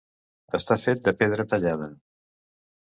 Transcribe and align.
Està 0.59 0.77
fet 0.85 1.05
de 1.09 1.15
pedra 1.21 1.47
tallada. 1.55 1.95